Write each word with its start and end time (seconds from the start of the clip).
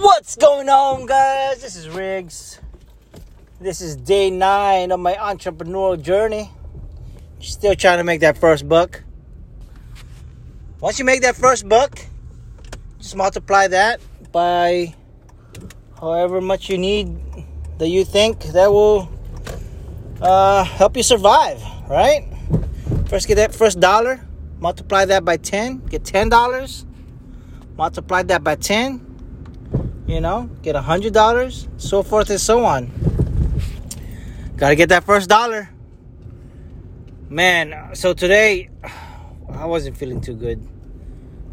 What's 0.00 0.34
going 0.34 0.70
on, 0.70 1.04
guys? 1.04 1.60
This 1.60 1.76
is 1.76 1.86
Riggs. 1.86 2.58
This 3.60 3.82
is 3.82 3.96
day 3.96 4.30
nine 4.30 4.92
of 4.92 4.98
my 4.98 5.12
entrepreneurial 5.12 6.00
journey. 6.00 6.50
Still 7.40 7.74
trying 7.74 7.98
to 7.98 8.04
make 8.04 8.22
that 8.22 8.38
first 8.38 8.66
buck. 8.66 9.02
Once 10.80 10.98
you 10.98 11.04
make 11.04 11.20
that 11.20 11.36
first 11.36 11.68
buck, 11.68 11.98
just 12.98 13.14
multiply 13.14 13.66
that 13.68 14.00
by 14.32 14.94
however 16.00 16.40
much 16.40 16.70
you 16.70 16.78
need 16.78 17.14
that 17.76 17.88
you 17.88 18.06
think 18.06 18.40
that 18.54 18.72
will 18.72 19.06
uh, 20.22 20.64
help 20.64 20.96
you 20.96 21.02
survive, 21.02 21.62
right? 21.90 22.26
First, 23.06 23.28
get 23.28 23.34
that 23.34 23.54
first 23.54 23.80
dollar, 23.80 24.26
multiply 24.60 25.04
that 25.04 25.26
by 25.26 25.36
10, 25.36 25.84
get 25.90 26.04
$10, 26.04 26.86
multiply 27.76 28.22
that 28.22 28.42
by 28.42 28.54
10, 28.54 29.09
you 30.10 30.20
know, 30.20 30.50
get 30.62 30.74
a 30.74 30.82
hundred 30.82 31.12
dollars, 31.14 31.68
so 31.76 32.02
forth 32.02 32.30
and 32.30 32.40
so 32.40 32.64
on. 32.64 32.90
Gotta 34.56 34.74
get 34.74 34.88
that 34.88 35.04
first 35.04 35.28
dollar. 35.28 35.70
Man, 37.28 37.94
so 37.94 38.12
today 38.12 38.70
I 39.48 39.66
wasn't 39.66 39.96
feeling 39.96 40.20
too 40.20 40.34
good. 40.34 40.66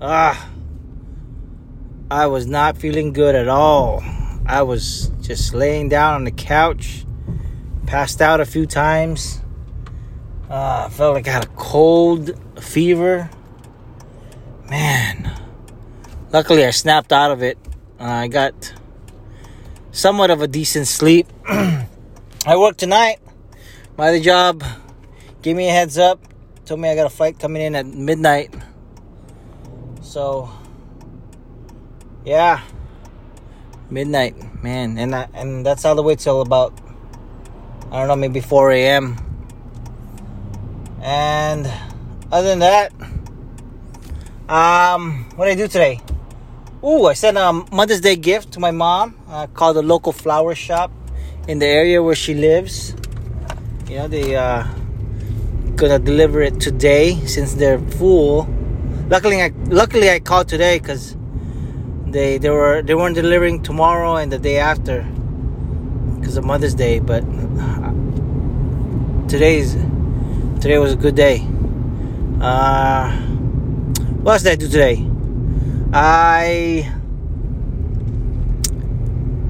Ah, 0.01 0.49
I 2.09 2.25
was 2.27 2.47
not 2.47 2.77
feeling 2.77 3.13
good 3.13 3.35
at 3.35 3.47
all. 3.47 4.03
I 4.47 4.63
was 4.63 5.11
just 5.21 5.53
laying 5.53 5.87
down 5.87 6.15
on 6.15 6.23
the 6.23 6.31
couch, 6.31 7.05
passed 7.85 8.21
out 8.21 8.39
a 8.39 8.45
few 8.45 8.65
times. 8.65 9.39
Uh, 10.49 10.85
I 10.87 10.89
felt 10.89 11.13
like 11.13 11.27
I 11.27 11.31
had 11.31 11.45
a 11.45 11.49
cold, 11.57 12.31
fever. 12.59 13.29
Man, 14.67 15.31
luckily 16.31 16.65
I 16.65 16.71
snapped 16.71 17.13
out 17.13 17.31
of 17.31 17.43
it 17.43 17.57
I 17.99 18.27
got 18.27 18.73
somewhat 19.91 20.29
of 20.29 20.41
a 20.41 20.47
decent 20.47 20.87
sleep. 20.87 21.27
I 21.47 21.87
work 22.55 22.77
tonight. 22.77 23.17
My 23.97 24.09
other 24.09 24.19
job 24.19 24.63
gave 25.41 25.55
me 25.55 25.67
a 25.67 25.71
heads 25.71 25.97
up. 25.97 26.19
Told 26.65 26.79
me 26.79 26.89
I 26.89 26.95
got 26.95 27.07
a 27.07 27.09
flight 27.09 27.39
coming 27.39 27.61
in 27.61 27.75
at 27.75 27.85
midnight. 27.85 28.53
So, 30.01 30.49
yeah, 32.23 32.61
midnight, 33.89 34.63
man, 34.63 34.97
and 34.97 35.15
I, 35.15 35.27
and 35.33 35.65
that's 35.65 35.85
all 35.85 35.95
the 35.95 36.03
way 36.03 36.15
till 36.15 36.41
about 36.41 36.73
I 37.89 37.99
don't 37.99 38.09
know, 38.09 38.15
maybe 38.17 38.41
4 38.41 38.71
a.m. 38.71 39.15
And 41.01 41.71
other 42.31 42.49
than 42.49 42.59
that, 42.59 42.91
um, 44.49 45.25
what 45.35 45.45
did 45.45 45.51
I 45.51 45.55
do 45.55 45.67
today? 45.69 46.01
Ooh, 46.83 47.07
I 47.07 47.13
sent 47.13 47.39
a 47.39 47.65
Mother's 47.71 48.01
Day 48.01 48.15
gift 48.15 48.51
to 48.51 48.59
my 48.59 48.69
mom. 48.69 49.15
Uh, 49.27 49.47
called 49.47 49.77
the 49.77 49.81
local 49.81 50.11
flower 50.11 50.53
shop 50.53 50.91
in 51.47 51.57
the 51.57 51.65
area 51.65 52.03
where 52.03 52.13
she 52.13 52.35
lives. 52.35 52.93
You 53.89 53.97
know, 53.97 54.07
they 54.07 54.35
uh, 54.35 54.63
gonna 55.75 55.97
deliver 55.97 56.39
it 56.43 56.59
today 56.59 57.15
since 57.25 57.55
they're 57.55 57.79
full. 57.79 58.47
Luckily, 59.09 59.41
I 59.41 59.51
luckily 59.65 60.11
I 60.11 60.19
called 60.19 60.49
today 60.49 60.77
because 60.77 61.17
they 62.05 62.37
they 62.37 62.51
were 62.51 62.83
they 62.83 62.93
weren't 62.93 63.15
delivering 63.15 63.63
tomorrow 63.63 64.17
and 64.17 64.31
the 64.31 64.37
day 64.37 64.59
after 64.59 65.01
because 66.19 66.37
of 66.37 66.45
Mother's 66.45 66.75
Day. 66.75 66.99
But 66.99 67.23
uh, 67.59 67.91
today's 69.27 69.73
today 70.61 70.77
was 70.77 70.93
a 70.93 70.97
good 70.97 71.15
day. 71.15 71.39
Uh, 72.39 73.11
what 74.21 74.33
else 74.33 74.43
did 74.43 74.51
I 74.51 74.55
do 74.57 74.67
today? 74.67 75.16
I 75.93 76.91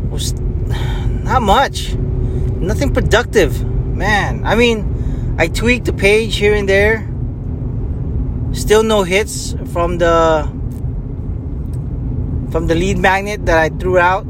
was 0.09 0.33
not 0.33 1.41
much, 1.41 1.95
nothing 1.95 2.93
productive, 2.93 3.65
man. 3.65 4.45
I 4.45 4.55
mean, 4.55 5.35
I 5.39 5.47
tweaked 5.47 5.85
the 5.85 5.93
page 5.93 6.37
here 6.37 6.53
and 6.53 6.69
there. 6.69 7.07
Still 8.53 8.83
no 8.83 9.03
hits 9.03 9.55
from 9.73 9.97
the 9.97 10.47
from 12.51 12.67
the 12.67 12.75
lead 12.75 12.97
magnet 12.97 13.45
that 13.45 13.57
I 13.57 13.69
threw 13.69 13.97
out. 13.97 14.25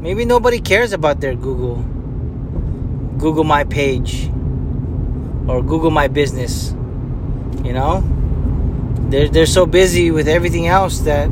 Maybe 0.00 0.24
nobody 0.24 0.60
cares 0.60 0.92
about 0.92 1.20
their 1.20 1.34
Google 1.34 1.76
Google 3.18 3.44
my 3.44 3.64
page 3.64 4.30
or 5.46 5.62
Google 5.62 5.90
my 5.90 6.08
business. 6.08 6.72
You 7.64 7.72
know? 7.72 8.15
They're 9.10 9.28
they're 9.28 9.46
so 9.46 9.66
busy 9.66 10.10
with 10.10 10.28
everything 10.28 10.66
else 10.66 11.00
that 11.00 11.28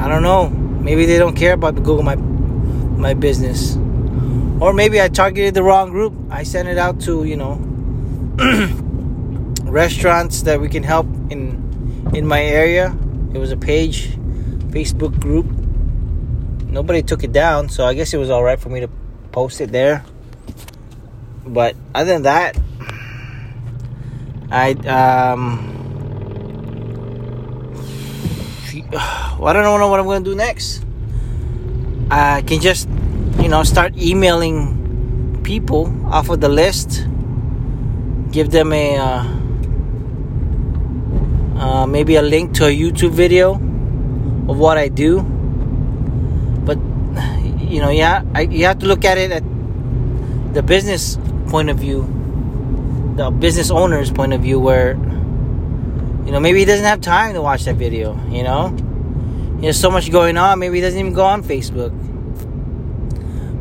I 0.00 0.08
don't 0.08 0.22
know. 0.22 0.48
Maybe 0.48 1.04
they 1.04 1.18
don't 1.18 1.36
care 1.36 1.52
about 1.52 1.74
Google 1.76 2.02
my 2.02 2.16
my 2.16 3.14
business, 3.14 3.76
or 4.60 4.72
maybe 4.72 5.00
I 5.00 5.08
targeted 5.08 5.54
the 5.54 5.62
wrong 5.62 5.90
group. 5.90 6.14
I 6.30 6.42
sent 6.42 6.68
it 6.68 6.78
out 6.78 7.00
to 7.02 7.24
you 7.24 7.36
know 7.36 7.60
restaurants 9.70 10.42
that 10.42 10.60
we 10.60 10.68
can 10.68 10.82
help 10.82 11.06
in 11.30 12.10
in 12.14 12.26
my 12.26 12.42
area. 12.42 12.96
It 13.34 13.38
was 13.38 13.52
a 13.52 13.56
page, 13.56 14.16
Facebook 14.72 15.20
group. 15.20 15.46
Nobody 16.66 17.02
took 17.02 17.24
it 17.24 17.32
down, 17.32 17.68
so 17.68 17.84
I 17.84 17.94
guess 17.94 18.14
it 18.14 18.18
was 18.18 18.30
all 18.30 18.42
right 18.42 18.58
for 18.58 18.70
me 18.70 18.80
to 18.80 18.88
post 19.32 19.60
it 19.60 19.70
there. 19.70 20.04
But 21.44 21.76
other 21.94 22.12
than 22.12 22.22
that, 22.22 22.56
I 24.50 24.72
um 24.90 25.70
well, 29.38 29.46
I 29.46 29.52
don't 29.52 29.62
know 29.62 29.88
what 29.88 30.00
I'm 30.00 30.06
gonna 30.06 30.24
do 30.24 30.34
next. 30.34 30.84
I 32.10 32.42
can 32.42 32.60
just 32.60 32.88
you 33.38 33.48
know 33.48 33.62
start 33.62 33.96
emailing 33.96 35.40
people 35.44 35.86
off 36.06 36.30
of 36.30 36.40
the 36.40 36.48
list, 36.48 37.06
give 38.32 38.50
them 38.50 38.72
a 38.72 38.96
uh, 38.98 39.24
uh, 41.56 41.86
maybe 41.86 42.16
a 42.16 42.22
link 42.22 42.52
to 42.54 42.66
a 42.66 42.76
YouTube 42.76 43.12
video 43.12 43.54
of 44.48 44.58
what 44.58 44.78
I 44.78 44.88
do. 44.88 45.22
But 46.66 46.78
you 47.62 47.80
know, 47.80 47.90
yeah, 47.90 48.24
I, 48.34 48.42
you 48.42 48.66
have 48.66 48.80
to 48.80 48.86
look 48.86 49.04
at 49.04 49.16
it 49.16 49.30
at 49.30 49.44
the 50.54 50.62
business 50.62 51.18
point 51.46 51.70
of 51.70 51.78
view 51.78 52.19
the 53.16 53.30
business 53.30 53.70
owner's 53.70 54.10
point 54.10 54.32
of 54.32 54.40
view 54.40 54.58
where 54.60 54.92
you 56.24 56.32
know 56.32 56.40
maybe 56.40 56.60
he 56.60 56.64
doesn't 56.64 56.84
have 56.84 57.00
time 57.00 57.34
to 57.34 57.42
watch 57.42 57.64
that 57.64 57.76
video 57.76 58.18
you 58.28 58.42
know? 58.42 58.76
There's 59.60 59.78
so 59.78 59.90
much 59.90 60.10
going 60.10 60.36
on 60.36 60.58
maybe 60.58 60.76
he 60.76 60.80
doesn't 60.80 60.98
even 60.98 61.12
go 61.12 61.24
on 61.24 61.42
facebook. 61.42 61.92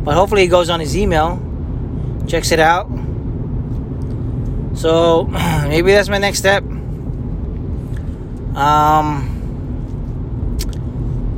But 0.03 0.15
hopefully 0.15 0.43
he 0.43 0.47
goes 0.47 0.69
on 0.69 0.79
his 0.79 0.95
email 0.95 1.45
checks 2.29 2.51
it 2.51 2.59
out. 2.59 2.87
So 4.75 5.23
maybe 5.67 5.91
that's 5.91 6.09
my 6.09 6.19
next 6.19 6.39
step. 6.39 6.63
Um 8.55 9.35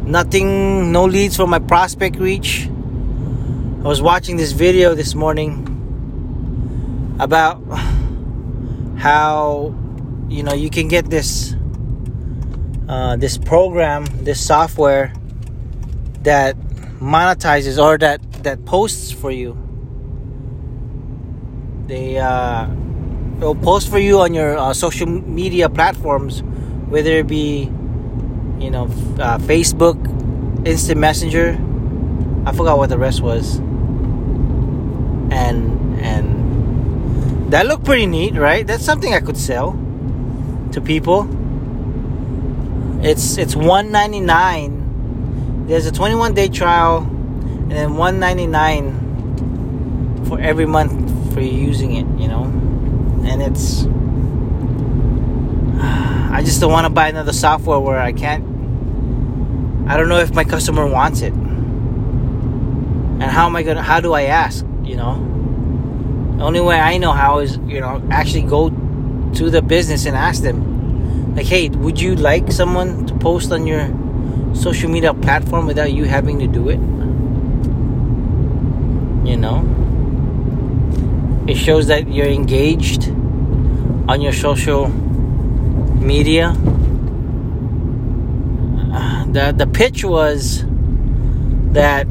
nothing 0.06 0.92
no 0.92 1.06
leads 1.06 1.38
for 1.38 1.48
my 1.48 1.60
prospect 1.60 2.18
reach. 2.18 2.68
I 2.68 3.88
was 3.88 4.02
watching 4.02 4.36
this 4.38 4.52
video 4.52 4.94
this 4.94 5.16
morning 5.16 5.68
about 7.20 7.62
how 9.02 9.74
you 10.30 10.44
know 10.44 10.54
you 10.54 10.70
can 10.70 10.88
get 10.88 11.10
this 11.10 11.56
uh, 12.88 13.16
this 13.16 13.38
program, 13.38 14.06
this 14.22 14.40
software 14.40 15.12
that 16.22 16.56
monetizes 17.02 17.82
or 17.82 17.98
that 17.98 18.22
that 18.44 18.64
posts 18.66 19.12
for 19.12 19.32
you. 19.32 19.58
They 21.88 22.20
uh, 22.20 22.68
will 23.40 23.56
post 23.56 23.90
for 23.90 23.98
you 23.98 24.20
on 24.20 24.36
your 24.36 24.56
uh, 24.56 24.72
social 24.72 25.08
media 25.08 25.68
platforms, 25.68 26.44
whether 26.88 27.12
it 27.12 27.28
be 27.28 27.64
you 28.60 28.70
know 28.70 28.86
uh, 29.18 29.40
Facebook, 29.40 29.98
Instant 30.68 31.00
Messenger. 31.00 31.58
I 32.46 32.54
forgot 32.54 32.78
what 32.78 32.90
the 32.90 33.00
rest 33.00 33.22
was, 33.22 33.58
and 35.34 35.98
and 36.06 36.41
that 37.52 37.68
looked 37.68 37.84
pretty 37.84 38.06
neat, 38.06 38.36
right? 38.36 38.66
That's 38.66 38.84
something 38.84 39.14
I 39.14 39.20
could 39.20 39.36
sell 39.36 39.74
to 40.72 40.80
people. 40.80 41.28
It's 43.04 43.38
it's 43.38 43.58
199. 43.58 45.66
There's 45.68 45.86
a 45.86 45.92
21 45.92 46.34
day 46.34 46.48
trial 46.48 47.00
and 47.00 47.72
then 47.72 47.96
199 47.96 50.26
for 50.26 50.40
every 50.40 50.66
month 50.66 51.34
for 51.34 51.42
using 51.42 51.96
it, 51.96 52.08
you 52.20 52.30
know. 52.30 52.44
And 53.26 53.42
it's 53.42 53.84
I 56.32 56.42
just 56.46 56.62
don't 56.62 56.72
want 56.72 56.86
to 56.86 56.90
buy 56.90 57.10
another 57.10 57.34
software 57.34 57.80
where 57.80 58.00
I 58.00 58.14
can't 58.14 58.46
I 59.90 59.98
don't 59.98 60.08
know 60.08 60.20
if 60.20 60.34
my 60.34 60.46
customer 60.46 60.88
wants 60.88 61.20
it. 61.22 61.34
And 61.34 63.24
how 63.24 63.46
am 63.46 63.58
I 63.58 63.64
going 63.64 63.76
to 63.76 63.84
how 63.84 64.00
do 64.00 64.14
I 64.14 64.22
ask, 64.24 64.66
you 64.84 64.96
know? 64.96 65.41
The 66.42 66.48
only 66.48 66.62
way 66.62 66.80
I 66.80 66.98
know 66.98 67.12
how 67.12 67.38
is, 67.38 67.58
you 67.68 67.80
know, 67.80 68.02
actually 68.10 68.42
go 68.42 68.70
to 69.36 69.50
the 69.52 69.62
business 69.62 70.08
and 70.08 70.18
ask 70.18 70.42
them, 70.42 71.36
like, 71.36 71.46
hey, 71.46 71.70
would 71.70 72.02
you 72.02 72.16
like 72.16 72.52
someone 72.52 73.06
to 73.06 73.14
post 73.14 73.52
on 73.52 73.68
your 73.68 73.86
social 74.56 74.90
media 74.90 75.14
platform 75.14 75.68
without 75.68 75.94
you 75.94 76.06
having 76.06 76.40
to 76.40 76.48
do 76.48 76.70
it. 76.70 76.80
You 79.30 79.38
know, 79.38 79.64
it 81.48 81.58
shows 81.58 81.86
that 81.88 82.12
you're 82.12 82.26
engaged 82.26 83.10
on 84.10 84.20
your 84.20 84.34
social 84.34 84.88
media. 84.88 86.54
The 89.32 89.54
the 89.56 89.68
pitch 89.68 90.04
was 90.04 90.66
that 91.74 92.08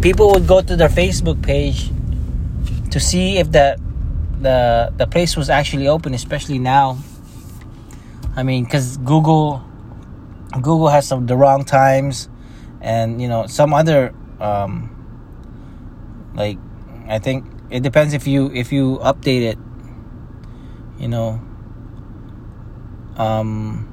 people 0.00 0.32
would 0.32 0.46
go 0.46 0.62
to 0.62 0.76
their 0.76 0.88
Facebook 0.88 1.42
page 1.42 1.90
to 2.90 3.00
see 3.00 3.38
if 3.38 3.52
the 3.52 3.78
the 4.40 4.92
the 4.96 5.06
place 5.06 5.36
was 5.36 5.50
actually 5.50 5.88
open, 5.88 6.14
especially 6.14 6.58
now. 6.58 6.98
I 8.36 8.42
mean, 8.42 8.64
because 8.64 8.96
Google 8.98 9.64
Google 10.54 10.88
has 10.88 11.06
some 11.06 11.26
the 11.26 11.36
wrong 11.36 11.64
times, 11.64 12.28
and 12.80 13.20
you 13.20 13.28
know 13.28 13.46
some 13.46 13.74
other 13.74 14.14
um, 14.40 14.94
like 16.34 16.58
I 17.08 17.18
think 17.18 17.44
it 17.70 17.82
depends 17.82 18.14
if 18.14 18.26
you 18.26 18.50
if 18.52 18.72
you 18.72 18.98
update 19.02 19.42
it. 19.42 19.58
You 20.98 21.08
know. 21.08 21.40
Um. 23.16 23.84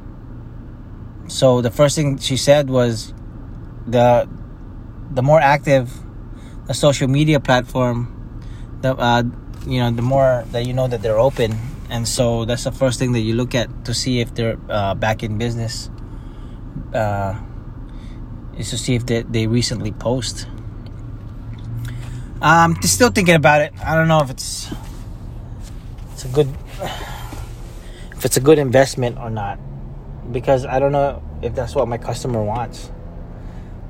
So 1.28 1.62
the 1.62 1.72
first 1.72 1.96
thing 1.96 2.20
she 2.20 2.38
said 2.38 2.70
was 2.70 3.14
the 3.88 4.30
the 5.12 5.24
more 5.24 5.40
active 5.40 5.92
the 6.68 6.74
social 6.74 7.08
media 7.08 7.40
platform, 7.40 8.15
the 8.86 8.94
uh, 8.96 9.24
you 9.66 9.80
know 9.80 9.90
the 9.90 10.06
more 10.06 10.46
that 10.52 10.66
you 10.66 10.74
know 10.74 10.88
that 10.88 11.02
they're 11.02 11.20
open, 11.20 11.58
and 11.90 12.08
so 12.08 12.46
that's 12.46 12.64
the 12.64 12.72
first 12.72 13.00
thing 13.00 13.14
that 13.14 13.26
you 13.26 13.34
look 13.34 13.56
at 13.56 13.68
to 13.86 13.94
see 13.94 14.22
if 14.22 14.34
they're 14.36 14.58
uh, 14.70 14.94
back 14.94 15.24
in 15.24 15.38
business. 15.38 15.90
Uh, 16.94 17.36
is 18.58 18.70
to 18.70 18.78
see 18.78 18.96
if 18.96 19.06
they, 19.06 19.24
they 19.24 19.48
recently 19.48 19.92
post. 19.92 20.48
Um, 22.42 22.76
still 22.84 23.10
thinking 23.10 23.36
about 23.36 23.62
it. 23.62 23.74
I 23.84 23.96
don't 23.96 24.08
know 24.08 24.22
if 24.22 24.30
it's 24.30 24.72
it's 26.14 26.24
a 26.24 26.30
good 26.30 26.48
if 28.16 28.24
it's 28.24 28.38
a 28.38 28.40
good 28.40 28.60
investment 28.60 29.18
or 29.18 29.30
not 29.30 29.60
because 30.32 30.66
I 30.66 30.80
don't 30.80 30.92
know 30.92 31.22
if 31.42 31.56
that's 31.56 31.76
what 31.76 31.88
my 31.88 31.98
customer 31.98 32.44
wants. 32.44 32.92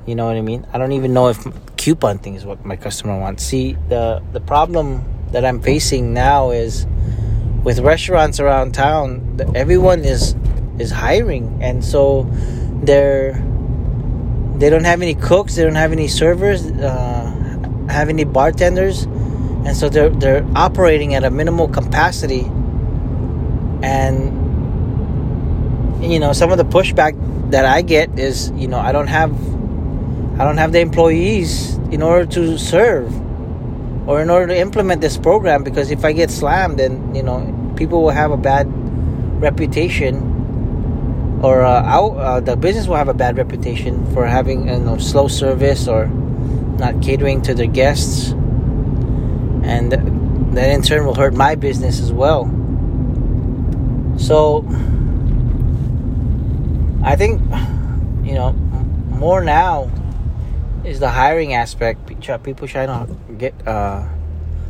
You 0.06 0.16
know 0.16 0.26
what 0.26 0.36
I 0.36 0.42
mean? 0.42 0.66
I 0.74 0.78
don't 0.78 0.94
even 0.94 1.14
know 1.14 1.30
if 1.30 1.46
coupon 1.86 2.18
thing 2.18 2.34
is 2.34 2.44
what 2.48 2.66
my 2.66 2.76
customer 2.76 3.20
wants. 3.20 3.44
See, 3.44 3.78
the 3.90 4.24
the 4.34 4.42
problem 4.42 5.06
that 5.32 5.46
I'm 5.46 5.62
facing 5.62 6.16
now 6.16 6.50
is 6.50 6.88
with 7.64 7.78
restaurants 7.78 8.40
around 8.40 8.74
town, 8.74 9.38
everyone 9.54 10.04
is 10.04 10.36
is 10.80 10.90
hiring 10.90 11.60
and 11.62 11.86
so 11.86 12.26
they're 12.82 13.34
they 14.58 14.72
don't 14.72 14.86
have 14.86 15.04
any 15.04 15.14
cooks, 15.14 15.56
they 15.56 15.64
don't 15.64 15.76
have 15.76 15.92
any 15.92 16.08
servers, 16.08 16.66
uh, 16.66 17.30
have 17.90 18.10
any 18.10 18.24
bartenders, 18.24 19.04
and 19.66 19.78
so 19.78 19.88
they're 19.88 20.10
they're 20.10 20.44
operating 20.56 21.14
at 21.14 21.24
a 21.24 21.30
minimal 21.30 21.68
capacity. 21.68 22.50
And 23.84 24.34
you 26.02 26.18
know, 26.18 26.34
some 26.34 26.52
of 26.52 26.58
the 26.58 26.66
pushback 26.66 27.14
that 27.52 27.66
I 27.66 27.84
get 27.84 28.18
is, 28.18 28.50
you 28.56 28.68
know, 28.68 28.80
I 28.80 28.92
don't 28.92 29.08
have 29.20 29.30
I 30.38 30.44
don't 30.44 30.58
have 30.58 30.74
the 30.74 30.82
employees 30.82 31.76
in 31.92 32.02
order 32.02 32.26
to 32.34 32.58
serve 32.58 33.08
or 34.06 34.22
in 34.22 34.30
order 34.30 34.48
to 34.48 34.58
implement 34.58 35.00
this 35.00 35.18
program 35.18 35.64
because 35.64 35.92
if 35.92 36.04
I 36.04 36.12
get 36.12 36.30
slammed, 36.30 36.78
then 36.78 37.16
you 37.16 37.24
know 37.24 37.74
people 37.78 38.04
will 38.04 38.12
have 38.12 38.32
a 38.32 38.38
bad 38.38 38.68
reputation, 39.42 41.40
or 41.42 41.62
uh, 41.62 41.82
uh, 41.82 42.40
the 42.42 42.58
business 42.58 42.88
will 42.88 42.98
have 42.98 43.08
a 43.08 43.14
bad 43.14 43.38
reputation 43.38 44.06
for 44.14 44.26
having 44.26 44.68
you 44.68 44.80
know 44.80 44.98
slow 44.98 45.28
service 45.28 45.88
or 45.88 46.08
not 46.08 47.02
catering 47.02 47.42
to 47.44 47.54
their 47.54 47.68
guests, 47.68 48.32
and 49.64 49.92
that 50.54 50.70
in 50.70 50.82
turn 50.82 51.06
will 51.06 51.16
hurt 51.16 51.34
my 51.34 51.56
business 51.56 52.02
as 52.02 52.12
well. 52.12 52.46
So 54.18 54.68
I 57.04 57.16
think 57.16 57.42
you 58.24 58.34
know 58.34 58.52
more 59.16 59.42
now 59.42 59.90
is 60.86 61.00
the 61.00 61.10
hiring 61.10 61.54
aspect. 61.54 62.06
People 62.44 62.68
trying 62.68 62.88
to 62.88 63.34
get 63.34 63.54
uh, 63.68 64.06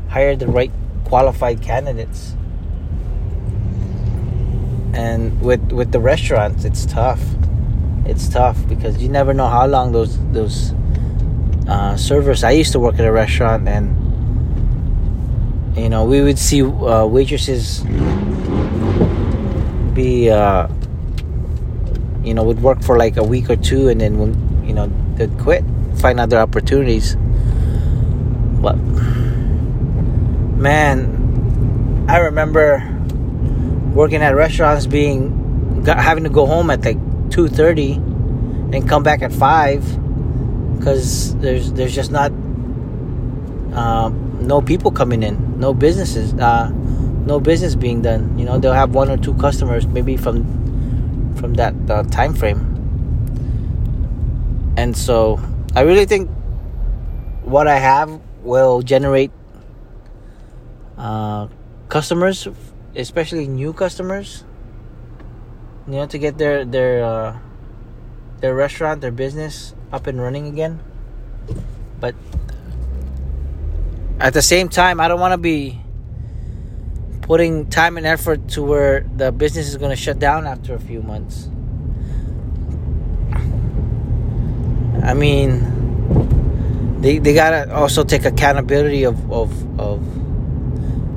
hire 0.08 0.36
the 0.36 0.48
right 0.48 0.72
qualified 1.04 1.62
candidates. 1.62 2.36
And 4.94 5.42
with 5.42 5.72
with 5.72 5.92
the 5.92 6.00
restaurants, 6.00 6.64
it's 6.64 6.86
tough. 6.86 7.22
It's 8.06 8.30
tough 8.30 8.58
because 8.68 9.02
you 9.02 9.10
never 9.10 9.34
know 9.34 9.48
how 9.48 9.68
long 9.68 9.92
those 9.92 10.18
those 10.32 10.74
uh, 11.68 11.98
servers. 11.98 12.44
I 12.44 12.52
used 12.52 12.72
to 12.72 12.80
work 12.80 12.96
at 12.96 13.06
a 13.06 13.12
restaurant, 13.12 13.68
and 13.68 13.92
you 15.78 15.90
know 15.90 16.06
we 16.06 16.22
would 16.22 16.40
see 16.40 16.64
uh, 16.64 17.06
waitresses 17.06 17.84
be 19.94 20.30
uh, 20.30 20.68
you 22.24 22.34
know 22.34 22.44
would 22.44 22.62
work 22.62 22.82
for 22.82 22.98
like 22.98 23.18
a 23.18 23.24
week 23.24 23.50
or 23.50 23.58
two, 23.58 23.90
and 23.90 24.00
then 24.00 24.18
when 24.18 24.32
you 24.66 24.74
know 24.74 24.88
they'd 25.18 25.38
quit 25.40 25.66
find 26.06 26.20
other 26.20 26.38
opportunities. 26.38 27.16
But 28.62 28.78
man, 30.54 32.06
I 32.08 32.18
remember 32.30 32.86
working 33.96 34.22
at 34.22 34.36
restaurants 34.36 34.86
being 34.86 35.34
having 35.88 36.24
to 36.24 36.30
go 36.30 36.46
home 36.46 36.70
at 36.70 36.86
like 36.86 37.02
2:30 37.30 37.98
and 38.76 38.88
come 38.88 39.02
back 39.02 39.24
at 39.24 39.34
5 39.34 39.82
cuz 40.84 41.34
there's 41.42 41.74
there's 41.74 41.96
just 41.96 42.12
not 42.12 42.32
uh, 43.74 44.12
no 44.54 44.62
people 44.62 44.92
coming 44.92 45.24
in, 45.24 45.60
no 45.60 45.74
businesses, 45.74 46.36
uh, 46.36 46.70
no 47.26 47.40
business 47.40 47.74
being 47.74 48.04
done. 48.04 48.38
You 48.38 48.46
know, 48.46 48.60
they'll 48.60 48.78
have 48.78 48.94
one 48.94 49.10
or 49.10 49.18
two 49.18 49.34
customers 49.42 49.88
maybe 49.88 50.18
from 50.18 50.46
from 51.42 51.56
that 51.56 51.74
uh, 51.90 52.04
time 52.14 52.38
frame. 52.38 52.62
And 54.78 54.96
so 54.96 55.42
I 55.76 55.82
really 55.82 56.06
think 56.06 56.30
what 57.44 57.68
I 57.68 57.78
have 57.78 58.22
will 58.44 58.82
generate 58.82 59.32
uh, 60.98 61.48
customers, 61.90 62.48
especially 62.96 63.48
new 63.48 63.74
customers. 63.74 64.46
You 65.86 66.00
know, 66.00 66.08
to 66.08 66.18
get 66.18 66.38
their 66.38 66.64
their 66.64 67.04
uh, 67.04 67.38
their 68.40 68.56
restaurant, 68.56 69.02
their 69.02 69.12
business 69.12 69.76
up 69.92 70.08
and 70.08 70.20
running 70.20 70.48
again. 70.48 70.80
But 72.00 72.16
at 74.20 74.34
the 74.34 74.42
same 74.42 74.70
time, 74.70 75.02
I 75.02 75.10
don't 75.10 75.20
want 75.20 75.34
to 75.34 75.38
be 75.38 75.82
putting 77.22 77.68
time 77.68 77.98
and 77.98 78.06
effort 78.06 78.48
to 78.56 78.64
where 78.64 79.06
the 79.18 79.32
business 79.32 79.68
is 79.68 79.76
going 79.76 79.92
to 79.92 80.00
shut 80.00 80.20
down 80.20 80.48
after 80.48 80.74
a 80.74 80.80
few 80.80 81.02
months. 81.04 81.50
I 85.06 85.14
mean, 85.14 87.00
they 87.02 87.20
they 87.20 87.34
gotta 87.34 87.74
also 87.74 88.04
take 88.04 88.26
accountability 88.26 89.04
of 89.04 89.16
of 89.32 89.54
of 89.80 90.02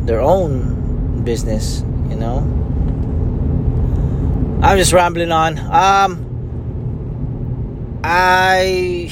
their 0.07 0.21
own 0.21 1.25
business. 1.25 1.83
You 2.09 2.17
know. 2.17 2.45
I'm 4.61 4.77
just 4.77 4.93
rambling 4.93 5.33
on. 5.33 5.57
Um, 5.59 6.19
I 8.05 9.09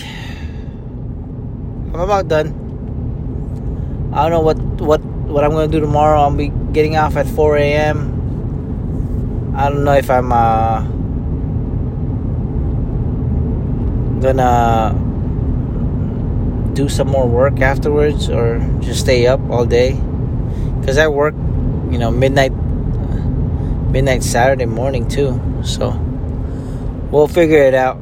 I'm 1.95 2.00
about 2.00 2.28
done. 2.28 2.52
I 4.12 4.23
don't 4.23 4.30
know 4.30 4.40
what 4.40 4.59
what 4.80 5.00
what 5.02 5.45
I'm 5.45 5.52
gonna 5.52 5.68
do 5.68 5.80
tomorrow. 5.80 6.21
I'll 6.21 6.30
be 6.30 6.49
getting 6.73 6.97
off 6.97 7.16
at 7.16 7.26
4 7.26 7.56
a.m. 7.56 9.54
I 9.56 9.71
don't 9.71 9.85
know 9.85 9.95
if 9.95 10.11
I'm 10.11 10.33
uh 10.33 10.85
gonna 14.21 14.95
do 16.75 16.89
some 16.89 17.09
more 17.09 17.27
work 17.27 17.61
afterwards 17.61 18.29
or 18.29 18.59
just 18.81 19.01
stay 19.01 19.27
up 19.27 19.41
all 19.51 19.65
day? 19.65 19.93
Because 20.81 20.99
I 20.99 21.09
work 21.09 21.35
you 21.91 21.99
know 21.99 22.11
midnight 22.11 22.53
midnight 23.91 24.23
Saturday 24.23 24.67
morning 24.67 25.09
too 25.09 25.41
so 25.65 25.91
we'll 27.11 27.29
figure 27.29 27.63
it 27.63 27.75
out. 27.75 27.99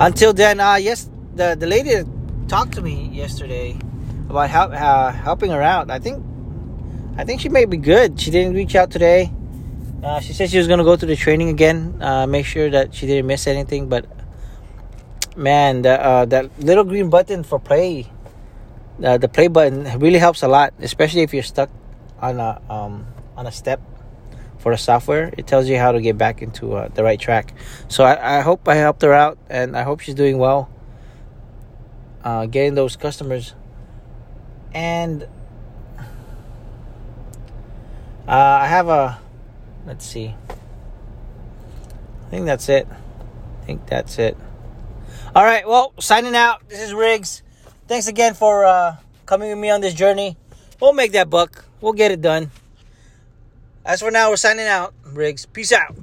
Until 0.00 0.32
then 0.32 0.60
uh 0.60 0.76
yes 0.76 1.08
the 1.34 1.56
the 1.58 1.66
lady 1.66 2.02
talked 2.48 2.72
to 2.74 2.82
me 2.82 3.08
yesterday 3.12 3.78
about 4.28 4.50
help, 4.50 4.72
uh, 4.72 5.12
helping 5.12 5.50
her 5.50 5.62
out 5.62 5.90
I 5.90 5.98
think 5.98 6.24
I 7.16 7.24
think 7.24 7.40
she 7.40 7.48
may 7.48 7.64
be 7.64 7.78
good. 7.78 8.20
She 8.20 8.30
didn't 8.30 8.54
reach 8.54 8.74
out 8.74 8.90
today. 8.90 9.32
Uh, 10.04 10.20
she 10.20 10.34
said 10.34 10.50
she 10.50 10.58
was 10.58 10.68
gonna 10.68 10.84
go 10.84 10.96
to 10.96 11.06
the 11.06 11.16
training 11.16 11.48
again. 11.48 11.96
Uh, 12.00 12.26
make 12.26 12.44
sure 12.44 12.68
that 12.70 12.94
she 12.94 13.06
didn't 13.06 13.26
miss 13.26 13.46
anything 13.46 13.88
but 13.88 14.04
man, 15.36 15.82
the, 15.82 16.02
uh, 16.02 16.24
that 16.26 16.58
little 16.58 16.84
green 16.84 17.10
button 17.10 17.42
for 17.42 17.58
play, 17.58 18.10
uh, 19.04 19.18
the 19.18 19.28
play 19.28 19.48
button 19.48 19.98
really 19.98 20.18
helps 20.18 20.42
a 20.42 20.48
lot, 20.48 20.72
especially 20.80 21.22
if 21.22 21.34
you're 21.34 21.42
stuck 21.42 21.70
on 22.20 22.40
a 22.40 22.60
um, 22.70 23.06
on 23.36 23.46
a 23.46 23.52
step 23.52 23.80
for 24.58 24.72
the 24.72 24.78
software. 24.78 25.32
It 25.36 25.46
tells 25.46 25.68
you 25.68 25.78
how 25.78 25.92
to 25.92 26.00
get 26.00 26.16
back 26.16 26.42
into 26.42 26.74
uh, 26.74 26.88
the 26.88 27.04
right 27.04 27.20
track. 27.20 27.54
So 27.88 28.04
I, 28.04 28.38
I 28.38 28.40
hope 28.40 28.66
I 28.66 28.74
helped 28.76 29.02
her 29.02 29.12
out, 29.12 29.38
and 29.50 29.76
I 29.76 29.82
hope 29.82 30.00
she's 30.00 30.14
doing 30.14 30.38
well, 30.38 30.70
uh, 32.24 32.46
getting 32.46 32.74
those 32.74 32.96
customers. 32.96 33.54
And 34.72 35.22
uh, 38.26 38.32
I 38.32 38.66
have 38.66 38.88
a, 38.88 39.18
let's 39.86 40.04
see. 40.04 40.34
I 42.26 42.30
think 42.30 42.46
that's 42.46 42.68
it. 42.68 42.88
I 42.90 43.64
think 43.64 43.86
that's 43.86 44.18
it. 44.18 44.36
All 45.34 45.44
right, 45.44 45.66
well, 45.66 45.92
signing 45.98 46.34
out. 46.34 46.68
This 46.68 46.80
is 46.80 46.94
Riggs. 46.94 47.42
Thanks 47.88 48.06
again 48.08 48.34
for 48.34 48.64
uh, 48.64 48.96
coming 49.26 49.50
with 49.50 49.58
me 49.58 49.70
on 49.70 49.80
this 49.80 49.94
journey. 49.94 50.36
We'll 50.80 50.92
make 50.92 51.12
that 51.12 51.30
buck. 51.30 51.64
We'll 51.80 51.92
get 51.92 52.10
it 52.10 52.20
done. 52.20 52.50
As 53.84 54.00
for 54.00 54.10
now, 54.10 54.30
we're 54.30 54.36
signing 54.36 54.66
out. 54.66 54.94
Riggs, 55.04 55.46
peace 55.46 55.72
out. 55.72 55.94